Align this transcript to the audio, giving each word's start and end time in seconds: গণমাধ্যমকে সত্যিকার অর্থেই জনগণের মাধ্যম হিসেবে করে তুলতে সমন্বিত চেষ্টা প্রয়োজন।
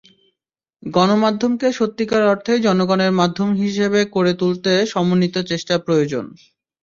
গণমাধ্যমকে 0.83 1.67
সত্যিকার 1.71 2.23
অর্থেই 2.25 2.59
জনগণের 2.61 3.11
মাধ্যম 3.19 3.49
হিসেবে 3.63 4.01
করে 4.15 4.31
তুলতে 4.33 4.71
সমন্বিত 4.93 5.35
চেষ্টা 5.51 5.75
প্রয়োজন। 5.85 6.25